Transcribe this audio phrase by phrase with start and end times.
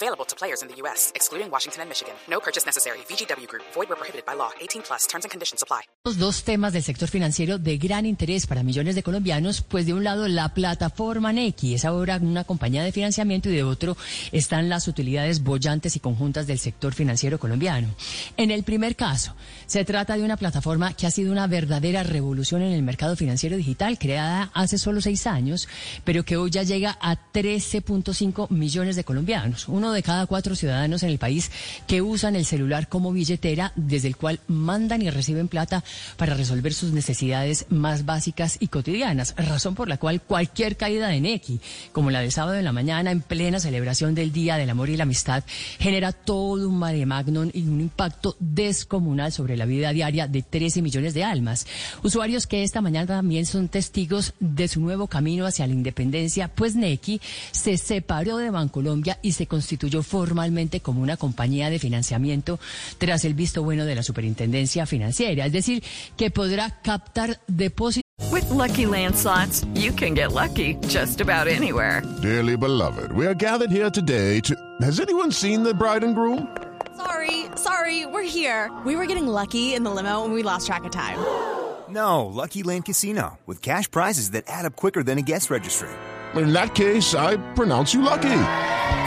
[0.00, 2.14] Available to players in the U.S., excluding Washington and Michigan.
[2.30, 2.98] No purchase necessary.
[3.08, 3.64] VGW Group.
[3.74, 4.50] Void where prohibited by law.
[4.60, 5.08] 18 plus.
[5.08, 5.82] Terms and conditions apply.
[6.04, 9.94] Los dos temas del sector financiero de gran interés para millones de colombianos, pues de
[9.94, 13.96] un lado la plataforma Nequi, es ahora una compañía de financiamiento y de otro
[14.30, 17.88] están las utilidades bollantes y conjuntas del sector financiero colombiano.
[18.36, 19.34] En el primer caso,
[19.66, 23.56] se trata de una plataforma que ha sido una verdadera revolución en el mercado financiero
[23.56, 25.68] digital, creada hace solo seis años,
[26.04, 31.02] pero que hoy ya llega a 13.5 millones de colombianos, uno de cada cuatro ciudadanos
[31.02, 31.50] en el país
[31.86, 35.84] que usan el celular como billetera desde el cual mandan y reciben plata
[36.16, 41.20] para resolver sus necesidades más básicas y cotidianas, razón por la cual cualquier caída de
[41.20, 41.60] Nequi,
[41.92, 44.96] como la del sábado en la mañana en plena celebración del Día del Amor y
[44.96, 45.44] la Amistad,
[45.78, 50.82] genera todo un mare magnum y un impacto descomunal sobre la vida diaria de 13
[50.82, 51.66] millones de almas.
[52.02, 56.74] Usuarios que esta mañana también son testigos de su nuevo camino hacia la independencia, pues
[56.74, 57.20] Nequi
[57.50, 62.58] se separó de Bancolombia y se constituyó formalmente como una compañía de financiamiento
[62.98, 65.82] tras el visto bueno de la Superintendencia Financiera, es decir,
[66.16, 68.02] que podrá captar depósitos.
[68.32, 72.02] With lucky landslots, you can get lucky just about anywhere.
[72.20, 74.54] Dearly beloved, we are gathered here today to.
[74.82, 76.48] Has anyone seen the bride and groom?
[76.96, 78.70] Sorry, sorry, we're here.
[78.84, 81.18] We were getting lucky in the limo and we lost track of time.
[81.90, 85.88] No, Lucky Land Casino, with cash prizes that add up quicker than a guest registry.
[86.34, 88.28] In that case, I pronounce you lucky.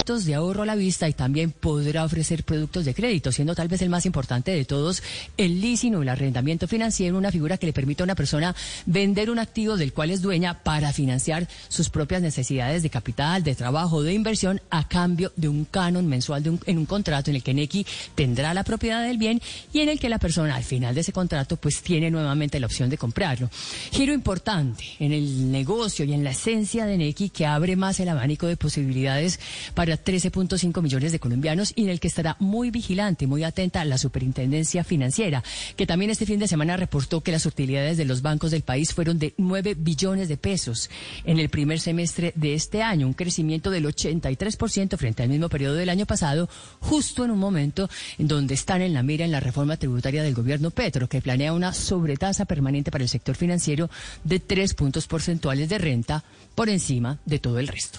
[0.00, 3.80] De ahorro a la vista y también podrá ofrecer productos de crédito, siendo tal vez
[3.82, 5.04] el más importante de todos
[5.36, 8.56] el leasing o el arrendamiento financiero, una figura que le permite a una persona
[8.86, 13.54] vender un activo del cual es dueña para financiar sus propias necesidades de capital, de
[13.54, 17.36] trabajo, de inversión a cambio de un canon mensual de un, en un contrato en
[17.36, 19.40] el que Nequi tendrá la propiedad del bien
[19.72, 22.66] y en el que la persona al final de ese contrato pues tiene nuevamente la
[22.66, 23.48] opción de comprarlo.
[23.92, 28.08] Giro importante en el negocio y en la esencia de Nequi que abre más el
[28.08, 29.38] abanico de posibilidades
[29.74, 33.98] para 13.5 millones de colombianos y en el que estará muy vigilante, muy atenta la
[33.98, 35.42] Superintendencia Financiera,
[35.76, 38.94] que también este fin de semana reportó que las utilidades de los bancos del país
[38.94, 40.90] fueron de 9 billones de pesos
[41.24, 45.74] en el primer semestre de este año, un crecimiento del 83% frente al mismo periodo
[45.74, 46.48] del año pasado,
[46.80, 50.34] justo en un momento en donde están en la mira en la reforma tributaria del
[50.34, 53.90] gobierno Petro, que planea una sobretasa permanente para el sector financiero
[54.24, 56.24] de 3 puntos porcentuales de renta
[56.54, 57.98] por encima de todo el resto.